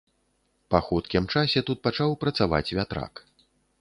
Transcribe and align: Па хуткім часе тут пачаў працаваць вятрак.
Па 0.75 0.79
хуткім 0.87 1.27
часе 1.35 1.63
тут 1.67 1.83
пачаў 1.89 2.17
працаваць 2.25 2.67
вятрак. 2.79 3.13